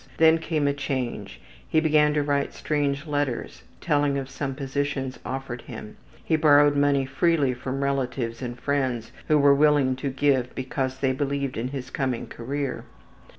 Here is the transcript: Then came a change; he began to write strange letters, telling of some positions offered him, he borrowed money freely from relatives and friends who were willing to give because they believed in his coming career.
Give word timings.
Then 0.17 0.39
came 0.39 0.67
a 0.67 0.73
change; 0.73 1.39
he 1.69 1.79
began 1.79 2.11
to 2.15 2.23
write 2.23 2.55
strange 2.55 3.05
letters, 3.05 3.61
telling 3.81 4.17
of 4.17 4.31
some 4.31 4.55
positions 4.55 5.19
offered 5.23 5.61
him, 5.61 5.95
he 6.23 6.35
borrowed 6.35 6.75
money 6.75 7.05
freely 7.05 7.53
from 7.53 7.83
relatives 7.83 8.41
and 8.41 8.59
friends 8.59 9.11
who 9.27 9.37
were 9.37 9.53
willing 9.53 9.95
to 9.97 10.09
give 10.09 10.55
because 10.55 10.97
they 10.97 11.11
believed 11.11 11.55
in 11.55 11.67
his 11.67 11.91
coming 11.91 12.25
career. 12.25 12.83